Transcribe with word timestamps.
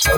Dzień 0.00 0.12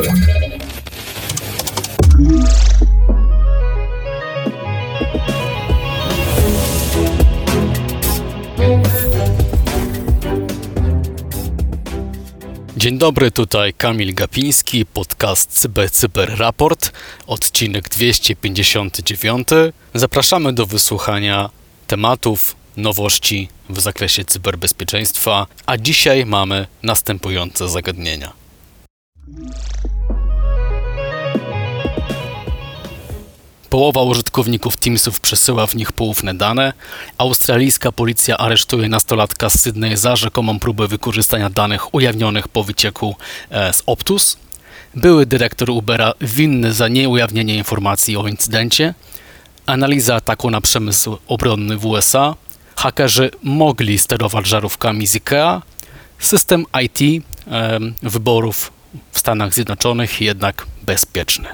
dobry, 12.99 13.31
tutaj 13.31 13.75
Kamil 13.75 14.15
Gapiński, 14.15 14.87
podcast 14.87 15.51
Cyber 15.51 15.91
Cyber 15.91 16.39
Raport, 16.39 16.93
odcinek 17.27 17.89
259. 17.89 19.49
Zapraszamy 19.95 20.53
do 20.53 20.67
wysłuchania 20.67 21.51
tematów, 21.87 22.57
nowości 22.77 23.49
w 23.71 23.81
zakresie 23.81 24.25
cyberbezpieczeństwa, 24.25 25.47
a 25.67 25.77
dzisiaj 25.77 26.27
mamy 26.27 26.67
następujące 26.83 27.69
zagadnienia. 27.69 28.42
Połowa 33.71 34.03
użytkowników 34.03 34.77
Teamsów 34.77 35.21
przesyła 35.21 35.67
w 35.67 35.75
nich 35.75 35.93
poufne 35.93 36.35
dane. 36.35 36.73
Australijska 37.19 37.93
policja 37.93 38.37
aresztuje 38.37 38.89
nastolatka 38.89 39.51
z 39.51 39.61
Sydney 39.61 39.97
za 39.97 40.17
rzekomą 40.17 40.59
próbę 40.59 40.89
wykorzystania 40.89 41.51
danych 41.51 41.95
ujawnionych 41.95 42.49
po 42.49 42.65
wycieku 42.65 43.17
e, 43.51 43.73
z 43.73 43.83
Optus. 43.87 44.37
Były 44.95 45.27
dyrektor 45.27 45.71
Ubera 45.71 46.13
winny 46.21 46.73
za 46.73 46.89
nieujawnienie 46.89 47.57
informacji 47.57 48.17
o 48.17 48.29
incydencie. 48.29 48.95
Analiza 49.67 50.15
ataku 50.15 50.51
na 50.51 50.61
przemysł 50.61 51.19
obronny 51.29 51.77
w 51.77 51.87
USA. 51.87 52.35
Hakerzy 52.77 53.31
mogli 53.43 53.99
sterować 53.99 54.47
żarówkami 54.47 55.07
z 55.07 55.15
IKEA. 55.15 55.63
System 56.19 56.65
IT 56.83 57.25
wyborów 58.03 58.82
w 59.13 59.19
Stanach 59.19 59.55
Zjednoczonych 59.55 60.21
jednak 60.21 60.67
bezpieczny. 60.83 61.49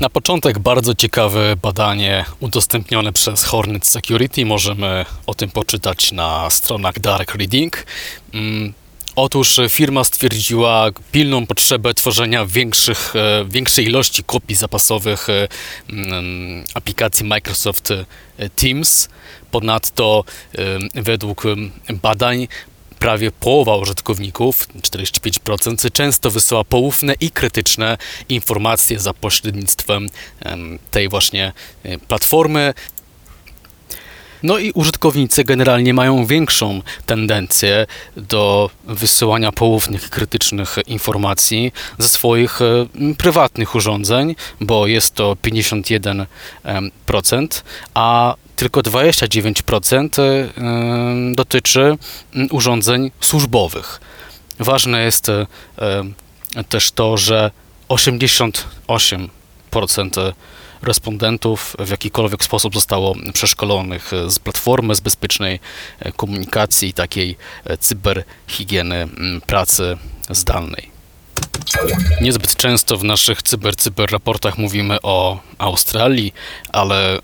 Na 0.00 0.10
początek 0.10 0.58
bardzo 0.58 0.94
ciekawe 0.94 1.56
badanie 1.62 2.24
udostępnione 2.40 3.12
przez 3.12 3.44
Hornet 3.44 3.86
Security. 3.86 4.46
Możemy 4.46 5.04
o 5.26 5.34
tym 5.34 5.50
poczytać 5.50 6.12
na 6.12 6.50
stronach 6.50 6.98
Dark 6.98 7.34
Reading. 7.34 7.86
Mm, 8.34 8.72
Otóż 9.16 9.60
firma 9.68 10.04
stwierdziła 10.04 10.90
pilną 11.12 11.46
potrzebę 11.46 11.94
tworzenia 11.94 12.46
większych, 12.46 13.16
e, 13.16 13.44
większej 13.48 13.86
ilości 13.86 14.24
kopii 14.24 14.56
zapasowych 14.56 15.28
e, 15.28 15.48
mm, 15.90 16.64
aplikacji 16.74 17.24
Microsoft 17.24 17.90
e, 17.90 18.04
Teams. 18.50 19.08
Ponadto 19.50 20.24
według 20.94 21.44
badań 22.02 22.48
prawie 23.02 23.30
połowa 23.30 23.76
użytkowników, 23.76 24.68
45%, 24.68 25.92
często 25.92 26.30
wysyła 26.30 26.64
poufne 26.64 27.14
i 27.20 27.30
krytyczne 27.30 27.98
informacje 28.28 28.98
za 28.98 29.14
pośrednictwem 29.14 30.08
tej 30.90 31.08
właśnie 31.08 31.52
e, 31.82 31.98
platformy. 31.98 32.74
No 34.42 34.58
i 34.58 34.72
użytkownicy 34.72 35.44
generalnie 35.44 35.94
mają 35.94 36.26
większą 36.26 36.82
tendencję 37.06 37.86
do 38.16 38.70
wysyłania 38.84 39.52
poufnych 39.52 40.10
krytycznych 40.10 40.76
informacji 40.86 41.72
ze 41.98 42.08
swoich 42.08 42.62
e, 42.62 42.86
prywatnych 43.14 43.74
urządzeń, 43.74 44.34
bo 44.60 44.86
jest 44.86 45.14
to 45.14 45.36
51%, 45.42 46.26
a 47.94 48.34
tylko 48.62 48.80
29% 48.80 50.20
y, 50.22 51.34
dotyczy 51.34 51.80
mm, 52.34 52.48
urządzeń 52.50 53.10
służbowych. 53.20 54.00
Ważne 54.58 55.02
jest 55.04 55.28
y, 55.28 55.46
y, 56.58 56.64
też 56.64 56.92
to, 56.92 57.16
że 57.16 57.50
88% 57.88 59.28
respondentów 60.82 61.76
w 61.78 61.90
jakikolwiek 61.90 62.44
sposób 62.44 62.74
zostało 62.74 63.14
przeszkolonych 63.32 64.10
z 64.26 64.38
platformy, 64.38 64.94
z 64.94 65.00
bezpiecznej 65.00 65.60
komunikacji, 66.16 66.92
takiej 66.92 67.36
cyberhigieny 67.80 68.96
mm, 68.96 69.40
pracy 69.40 69.98
zdalnej. 70.30 70.90
Niezbyt 72.20 72.56
często 72.56 72.96
w 72.96 73.04
naszych 73.04 73.42
cyber-cyber 73.42 74.12
raportach 74.12 74.58
mówimy 74.58 74.98
o 75.02 75.40
Australii, 75.58 76.34
ale 76.72 77.18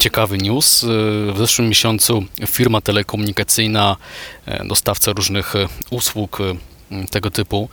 ciekawy 0.00 0.38
news. 0.38 0.84
W 1.32 1.34
zeszłym 1.38 1.68
miesiącu 1.68 2.24
firma 2.46 2.80
telekomunikacyjna, 2.80 3.96
e, 4.46 4.64
dostawca 4.64 5.12
różnych 5.12 5.56
e, 5.56 5.68
usług 5.90 6.38
e, 6.40 7.06
tego 7.10 7.30
typu, 7.30 7.68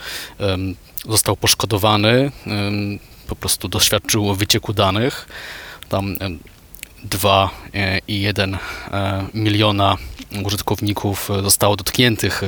został 1.09 1.37
poszkodowany, 1.37 2.31
po 3.27 3.35
prostu 3.35 3.67
doświadczył 3.67 4.35
wycieku 4.35 4.73
danych. 4.73 5.27
Tam 5.89 6.15
2,1 7.05 8.57
miliona 9.33 9.97
użytkowników 10.43 11.29
zostało 11.43 11.75
dotkniętych 11.75 12.41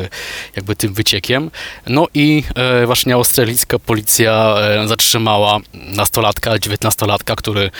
jakby 0.55 0.75
tym 0.75 0.93
wyciekiem. 0.93 1.51
No 1.87 2.07
i 2.13 2.43
właśnie 2.85 3.13
australijska 3.13 3.79
policja 3.79 4.55
zatrzymała 4.85 5.59
nastolatka, 5.73 6.51
19-latka, 6.51 7.35
który 7.35 7.71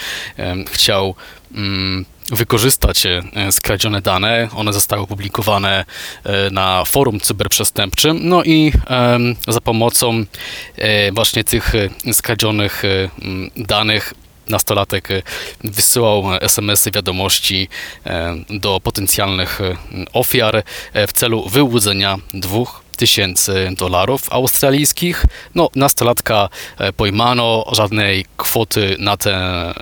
chciał 0.70 1.14
Mm, 1.54 2.04
wykorzystać 2.30 3.06
e, 3.06 3.22
skradzione 3.52 4.02
dane. 4.02 4.48
One 4.56 4.72
zostały 4.72 5.02
opublikowane 5.02 5.84
e, 6.24 6.50
na 6.50 6.84
forum 6.84 7.20
cyberprzestępczym. 7.20 8.20
No 8.22 8.44
i 8.44 8.72
za 9.48 9.60
pomocą 9.60 10.24
e, 10.76 11.12
właśnie 11.12 11.44
tych 11.44 11.72
skradzionych 12.12 12.82
danych 13.56 14.14
nastolatek 14.50 15.08
wysyłał 15.64 16.24
SMS-y, 16.40 16.90
wiadomości 16.90 17.68
do 18.50 18.80
potencjalnych 18.80 19.60
ofiar 20.12 20.62
w 20.94 21.12
celu 21.12 21.48
wyłudzenia 21.48 22.18
dwóch 22.34 22.82
tysięcy 23.00 23.70
dolarów 23.76 24.32
australijskich. 24.32 25.24
No, 25.54 25.68
nastolatka 25.74 26.48
e, 26.78 26.92
pojmano, 26.92 27.64
żadnej 27.72 28.26
kwoty 28.36 28.96
na 28.98 29.16
te 29.16 29.34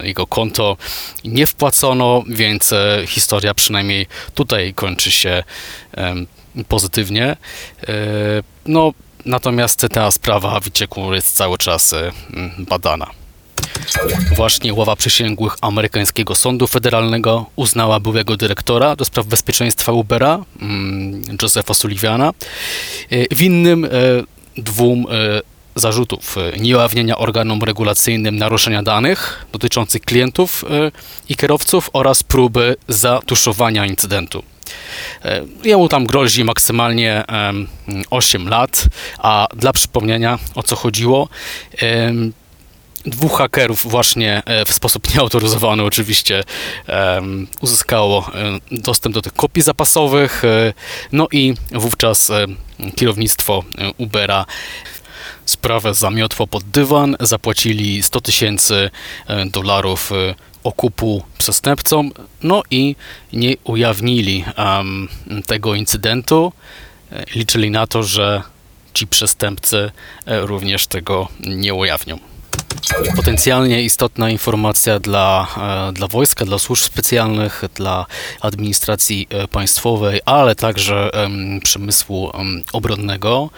jego 0.02 0.26
konto 0.26 0.76
nie 1.24 1.46
wpłacono, 1.46 2.22
więc 2.28 2.72
e, 2.72 3.02
historia 3.06 3.54
przynajmniej 3.54 4.06
tutaj 4.34 4.74
kończy 4.74 5.10
się 5.10 5.42
pozytywnie. 6.68 7.24
E, 7.26 7.36
no, 8.66 8.92
natomiast 9.24 9.86
ta 9.92 10.10
sprawa 10.10 10.60
wycieku 10.60 11.14
jest 11.14 11.36
cały 11.36 11.58
czas 11.58 11.94
badana. 12.58 13.10
Właśnie 14.36 14.74
ława 14.74 14.96
przysięgłych 14.96 15.56
amerykańskiego 15.60 16.34
sądu 16.34 16.66
federalnego 16.66 17.46
uznała 17.56 18.00
byłego 18.00 18.36
dyrektora 18.36 18.96
do 18.96 19.04
spraw 19.04 19.26
bezpieczeństwa 19.26 19.92
Ubera, 19.92 20.44
mm, 20.60 21.22
Josepha 21.42 21.74
Sulliviana, 21.74 22.32
e, 23.10 23.34
winnym 23.34 23.84
e, 23.84 23.88
dwóm 24.56 25.06
e, 25.10 25.40
zarzutów. 25.74 26.36
Nieujawnienia 26.58 27.18
organom 27.18 27.62
regulacyjnym 27.62 28.36
naruszenia 28.36 28.82
danych 28.82 29.46
dotyczących 29.52 30.02
klientów 30.02 30.64
i 31.28 31.36
kierowców 31.36 31.90
oraz 31.92 32.22
próby 32.22 32.76
zatuszowania 32.88 33.86
incydentu. 33.86 34.42
Jemu 35.64 35.88
tam 35.88 36.06
grozi 36.06 36.44
maksymalnie 36.44 37.24
8 38.10 38.48
lat, 38.48 38.84
a 39.18 39.46
dla 39.56 39.72
przypomnienia 39.72 40.38
o 40.54 40.62
co 40.62 40.76
chodziło, 40.76 41.28
dwóch 43.06 43.38
hakerów 43.38 43.90
właśnie 43.90 44.42
e, 44.46 44.64
w 44.64 44.72
sposób 44.72 45.14
nieautoryzowany 45.14 45.82
oczywiście 45.82 46.44
uzyskało 47.60 48.30
e, 48.34 48.58
dostęp 48.72 49.14
do 49.14 49.22
tych 49.22 49.32
kopii 49.32 49.62
zapasowych, 49.62 50.44
e, 50.44 50.72
no 51.12 51.26
i 51.32 51.54
wówczas 51.72 52.32
kierownictwo 52.96 53.64
Ubera 53.98 54.46
sprawę 55.44 55.94
zamiotło 55.94 56.46
pod 56.46 56.64
dywan, 56.64 57.16
zapłacili 57.20 58.02
100 58.02 58.20
tysięcy 58.20 58.90
dolarów 59.46 60.10
okupu 60.64 61.22
przestępcom, 61.38 62.12
no 62.42 62.62
i 62.70 62.96
nie 63.32 63.56
ujawnili 63.64 64.44
tego 65.46 65.74
incydentu. 65.74 66.52
Liczyli 67.34 67.70
na 67.70 67.86
to, 67.86 68.02
że 68.02 68.42
ci 68.94 69.06
przestępcy 69.06 69.90
również 70.26 70.86
tego 70.86 71.28
nie 71.40 71.74
ujawnią. 71.74 72.27
Potencjalnie 73.16 73.82
istotna 73.82 74.30
informacja 74.30 75.00
dla, 75.00 75.46
e, 75.88 75.92
dla 75.92 76.06
wojska, 76.08 76.44
dla 76.44 76.58
służb 76.58 76.84
specjalnych, 76.84 77.62
dla 77.74 78.06
administracji 78.40 79.26
e, 79.30 79.48
państwowej, 79.48 80.20
ale 80.24 80.54
także 80.54 81.10
przemysłu 81.62 82.30
obronnego. 82.72 83.50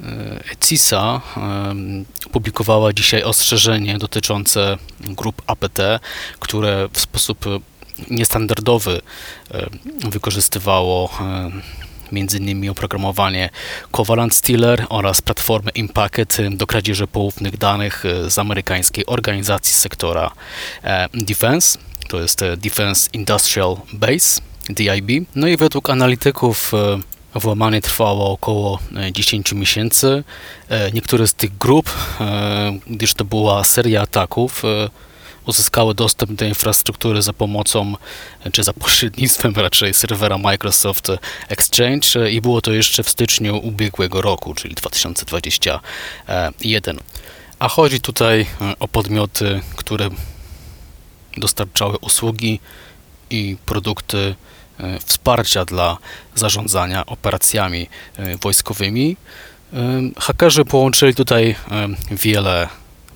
E, 0.00 0.66
CISA 0.66 1.20
opublikowała 2.26 2.92
dzisiaj 2.92 3.22
ostrzeżenie 3.22 3.98
dotyczące 3.98 4.78
grup 5.00 5.42
APT, 5.46 5.80
które 6.38 6.88
w 6.92 7.00
sposób 7.00 7.44
niestandardowy 8.10 9.00
wykorzystywało 10.10 11.10
m.in. 12.12 12.70
oprogramowanie 12.70 13.50
Covalent 13.90 14.34
Stealer 14.34 14.86
oraz 14.88 15.20
platformę 15.20 15.70
Impacket 15.74 16.38
do 16.50 16.66
kradzieży 16.66 17.06
poufnych 17.06 17.58
danych 17.58 18.04
z 18.28 18.38
amerykańskiej 18.38 19.06
organizacji 19.06 19.74
sektora 19.74 20.30
e, 20.84 21.08
Defense. 21.14 21.78
To 22.08 22.20
jest 22.20 22.42
e, 22.42 22.56
Defense 22.56 23.10
Industrial 23.12 23.76
Base, 23.92 24.40
DIB. 24.70 25.26
No 25.34 25.46
i 25.48 25.56
według 25.56 25.90
analityków 25.90 26.74
e, 26.74 27.00
Włamanie 27.34 27.80
trwało 27.80 28.32
około 28.32 28.78
10 29.12 29.52
miesięcy. 29.52 30.24
Niektóre 30.94 31.26
z 31.26 31.34
tych 31.34 31.58
grup, 31.58 31.90
gdyż 32.86 33.14
to 33.14 33.24
była 33.24 33.64
seria 33.64 34.02
ataków, 34.02 34.62
uzyskały 35.48 35.94
dostęp 35.94 36.32
do 36.32 36.44
infrastruktury 36.44 37.22
za 37.22 37.32
pomocą, 37.32 37.94
czy 38.52 38.64
za 38.64 38.72
pośrednictwem 38.72 39.54
raczej 39.66 39.94
serwera 39.94 40.38
Microsoft 40.38 41.08
Exchange 41.48 42.30
i 42.30 42.40
było 42.40 42.60
to 42.60 42.72
jeszcze 42.72 43.02
w 43.02 43.08
styczniu 43.08 43.58
ubiegłego 43.58 44.22
roku, 44.22 44.54
czyli 44.54 44.74
2021. 44.74 46.98
A 47.58 47.68
chodzi 47.68 48.00
tutaj 48.00 48.46
o 48.80 48.88
podmioty, 48.88 49.60
które 49.76 50.08
dostarczały 51.36 51.98
usługi 51.98 52.60
i 53.30 53.56
produkty 53.66 54.34
wsparcia 55.04 55.64
dla 55.64 55.96
zarządzania 56.34 57.06
operacjami 57.06 57.88
wojskowymi. 58.42 59.16
Hakerzy 60.18 60.64
połączyli 60.64 61.14
tutaj 61.14 61.54
wiele 62.10 62.68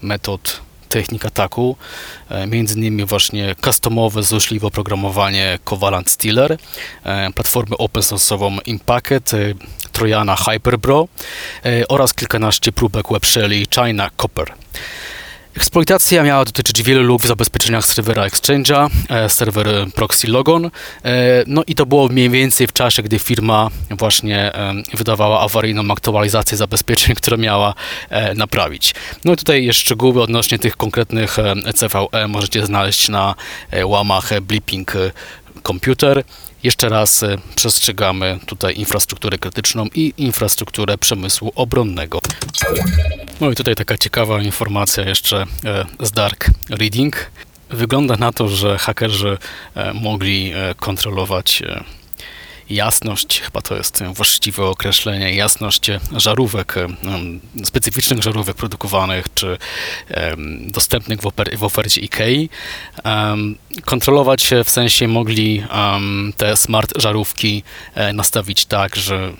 metod 0.02 0.60
technik 0.92 1.26
ataku, 1.26 1.76
e, 2.30 2.46
między 2.46 2.78
innymi 2.78 3.04
właśnie 3.04 3.54
customowe, 3.64 4.22
złośliwe 4.22 4.66
oprogramowanie 4.66 5.58
Covalent 5.64 6.10
Stealer, 6.10 6.56
e, 7.04 7.30
platformę 7.34 7.76
open 7.78 8.02
source'ową 8.02 8.58
Impacket, 8.66 9.34
e, 9.34 9.38
Trojana 9.92 10.36
Hyperbro 10.36 11.08
oraz 11.88 12.14
kilkanaście 12.14 12.72
próbek 12.72 13.06
web 13.08 13.22
China 13.74 14.10
Copper. 14.16 14.52
Eksploitacja 15.56 16.22
miała 16.22 16.44
dotyczyć 16.44 16.82
wielu 16.82 17.02
luk 17.02 17.22
w 17.22 17.26
zabezpieczeniach 17.26 17.86
serwera 17.86 18.28
Exchange'a, 18.28 18.88
e, 19.08 19.28
serwer 19.28 19.66
Proxy 19.94 20.28
Logon. 20.28 20.64
E, 20.64 20.70
no 21.46 21.62
i 21.66 21.74
to 21.74 21.86
było 21.86 22.08
mniej 22.08 22.30
więcej 22.30 22.66
w 22.66 22.72
czasie, 22.72 23.02
gdy 23.02 23.18
firma 23.18 23.70
właśnie 23.90 24.54
e, 24.54 24.74
wydawała 24.94 25.40
awaryjną 25.40 25.92
aktualizację 25.92 26.56
zabezpieczeń, 26.56 27.14
które 27.20 27.38
miała 27.38 27.74
naprawić. 28.34 28.94
No 29.24 29.32
i 29.32 29.36
tutaj 29.36 29.72
szczegóły 29.72 30.22
odnośnie 30.22 30.58
tych 30.58 30.76
konkretnych 30.76 31.36
CVE 31.74 32.28
możecie 32.28 32.66
znaleźć 32.66 33.08
na 33.08 33.34
łamach 33.84 34.40
Blipping 34.40 34.92
Computer. 35.62 36.24
Jeszcze 36.62 36.88
raz 36.88 37.24
przestrzegamy 37.56 38.38
tutaj 38.46 38.74
infrastrukturę 38.78 39.38
krytyczną 39.38 39.86
i 39.94 40.14
infrastrukturę 40.16 40.98
przemysłu 40.98 41.52
obronnego. 41.54 42.20
No 43.40 43.50
i 43.50 43.54
tutaj 43.54 43.74
taka 43.74 43.98
ciekawa 43.98 44.42
informacja 44.42 45.04
jeszcze 45.04 45.46
e, 45.64 45.84
z 46.00 46.12
Dark 46.12 46.50
Reading. 46.70 47.30
Wygląda 47.70 48.16
na 48.16 48.32
to, 48.32 48.48
że 48.48 48.78
hakerzy 48.78 49.38
e, 49.74 49.92
mogli 49.92 50.52
e, 50.54 50.74
kontrolować 50.74 51.62
jasność, 52.74 53.40
chyba 53.40 53.60
to 53.60 53.76
jest 53.76 54.02
właściwe 54.04 54.64
określenie, 54.64 55.34
jasność 55.34 55.90
żarówek, 56.16 56.74
specyficznych 57.64 58.22
żarówek 58.22 58.56
produkowanych 58.56 59.34
czy 59.34 59.58
dostępnych 60.66 61.20
w, 61.20 61.32
w 61.56 61.64
ofercie 61.64 62.00
IKEA. 62.00 62.48
Kontrolować 63.84 64.50
w 64.64 64.70
sensie 64.70 65.08
mogli 65.08 65.64
te 66.36 66.56
smart 66.56 66.92
żarówki 66.96 67.62
e, 67.94 68.12
nastawić 68.12 68.66
tak, 68.66 68.96
że 68.96 69.32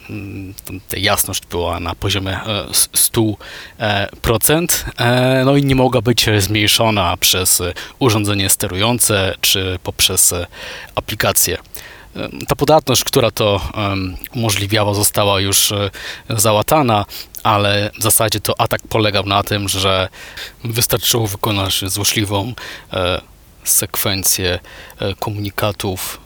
ta 0.88 0.96
jasność 0.96 1.46
była 1.46 1.80
na 1.80 1.94
poziomie 1.94 2.40
100%, 2.92 4.66
e, 4.98 5.42
no 5.44 5.56
i 5.56 5.64
nie 5.64 5.74
mogła 5.74 6.00
być 6.00 6.26
zmniejszona 6.38 7.16
przez 7.16 7.62
urządzenie 7.98 8.50
sterujące 8.50 9.34
czy 9.40 9.78
poprzez 9.82 10.34
aplikację. 10.94 11.58
Ta 12.48 12.56
podatność, 12.56 13.04
która 13.04 13.30
to 13.30 13.60
umożliwiała, 14.34 14.94
została 14.94 15.40
już 15.40 15.72
e, 15.72 15.90
załatana, 16.28 17.04
ale 17.42 17.90
w 17.98 18.02
zasadzie 18.02 18.40
to 18.40 18.60
atak 18.60 18.80
polegał 18.88 19.26
na 19.26 19.42
tym, 19.42 19.68
że 19.68 20.08
wystarczyło 20.64 21.26
wykonać 21.26 21.84
złośliwą 21.86 22.52
e, 22.92 23.20
sekwencję 23.64 24.58
e, 24.98 25.14
komunikatów 25.14 26.20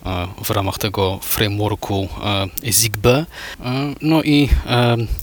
w 0.44 0.50
ramach 0.50 0.78
tego 0.78 1.18
frameworku 1.22 2.08
Zigbee. 2.70 3.24
No 4.02 4.22
i 4.22 4.48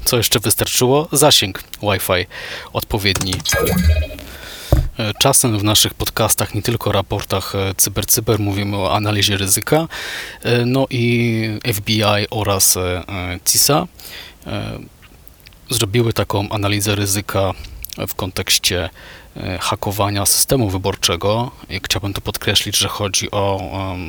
co 0.05 0.17
jeszcze 0.17 0.39
wystarczyło? 0.39 1.07
Zasięg 1.11 1.63
Wi-Fi 1.81 2.25
odpowiedni. 2.73 3.33
E, 4.97 5.13
czasem 5.13 5.59
w 5.59 5.63
naszych 5.63 5.93
podcastach, 5.93 6.55
nie 6.55 6.61
tylko 6.61 6.91
raportach 6.91 7.55
e, 7.55 7.73
CyberCyber, 7.77 8.39
mówimy 8.39 8.77
o 8.77 8.95
analizie 8.95 9.37
ryzyka, 9.37 9.87
e, 10.43 10.65
no 10.65 10.87
i 10.89 11.59
FBI 11.73 12.27
oraz 12.29 12.77
CISA 13.45 13.87
zrobiły 15.69 16.13
taką 16.13 16.49
analizę 16.49 16.95
ryzyka 16.95 17.53
w 18.07 18.15
kontekście 18.15 18.89
E, 19.37 19.57
hakowania 19.57 20.25
systemu 20.25 20.69
wyborczego. 20.69 21.51
Chciałbym 21.83 22.13
tu 22.13 22.21
podkreślić, 22.21 22.77
że 22.77 22.87
chodzi 22.87 23.31
o 23.31 23.61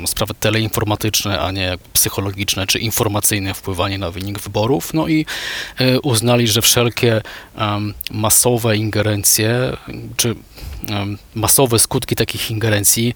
sprawy 0.06 0.34
teleinformatyczne, 0.40 1.40
a 1.40 1.50
nie 1.50 1.78
psychologiczne 1.92 2.66
czy 2.66 2.78
informacyjne 2.78 3.54
wpływanie 3.54 3.98
na 3.98 4.10
wynik 4.10 4.40
wyborów. 4.40 4.94
No 4.94 5.08
i 5.08 5.26
e, 5.78 6.00
uznali, 6.00 6.48
że 6.48 6.62
wszelkie 6.62 7.22
masowe 8.10 8.76
ingerencje 8.76 9.76
czy 10.16 10.34
masowe 11.34 11.78
skutki 11.78 12.16
takich 12.16 12.50
ingerencji 12.50 13.14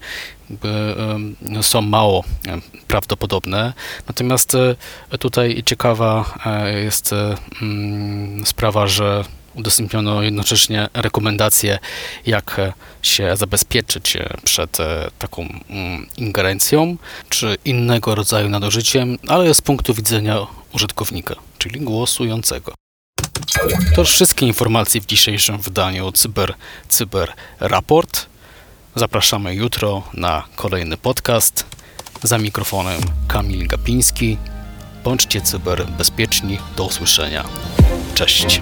no, 1.41 1.63
są 1.63 1.81
mało 1.81 2.23
prawdopodobne. 2.87 3.73
Natomiast 4.07 4.55
e, 4.55 5.17
tutaj 5.17 5.63
ciekawa 5.65 6.39
jest 6.83 7.15
mm, 7.61 8.45
sprawa, 8.45 8.87
że 8.87 9.23
udostępniono 9.55 10.23
jednocześnie 10.23 10.89
rekomendacje, 10.93 11.79
jak 12.25 12.61
się 13.01 13.37
zabezpieczyć 13.37 14.17
przed 14.43 14.79
e, 14.79 15.11
taką 15.19 15.41
mm, 15.41 16.07
ingerencją 16.17 16.97
czy 17.29 17.57
innego 17.65 18.15
rodzaju 18.15 18.49
nadużyciem, 18.49 19.17
ale 19.27 19.53
z 19.53 19.61
punktu 19.61 19.93
widzenia 19.93 20.47
użytkownika, 20.73 21.35
czyli 21.57 21.81
głosującego. 21.81 22.73
To 23.95 24.03
wszystkie 24.03 24.47
informacje 24.47 25.01
w 25.01 25.05
dzisiejszym 25.05 25.57
wydaniu 25.57 26.11
Cyber, 26.11 26.53
Cyber 26.89 27.33
Raport. 27.59 28.25
Zapraszamy 28.95 29.55
jutro 29.55 30.03
na 30.13 30.43
kolejny 30.55 30.97
podcast. 30.97 31.65
Za 32.23 32.37
mikrofonem 32.37 33.01
Kamil 33.27 33.67
Gapiński. 33.67 34.37
Bądźcie 35.03 35.41
cyberbezpieczni. 35.41 36.59
Do 36.77 36.85
usłyszenia. 36.85 37.45
Cześć. 38.15 38.61